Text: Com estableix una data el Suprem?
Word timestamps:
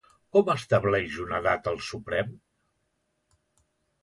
Com 0.35 0.47
estableix 0.53 1.17
una 1.25 1.41
data 1.49 1.75
el 1.75 1.83
Suprem? 1.89 2.33